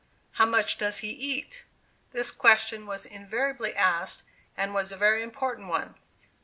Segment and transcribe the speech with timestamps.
[0.31, 1.63] "How much does he eat?"
[2.11, 4.23] this question was invariably asked,
[4.57, 5.93] and was a very important one.